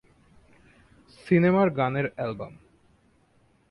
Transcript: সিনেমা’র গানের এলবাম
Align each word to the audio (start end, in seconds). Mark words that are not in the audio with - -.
সিনেমা’র 1.19 1.69
গানের 1.77 2.07
এলবাম 2.17 2.53